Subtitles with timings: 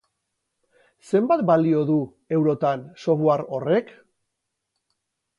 [1.09, 1.97] Zenbat balio du,
[2.37, 3.93] eurotan, software horrek?